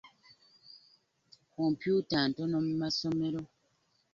Kompyuta 1.53 2.17
ntono 2.29 2.57
mu 2.65 2.73
masomero. 2.81 3.41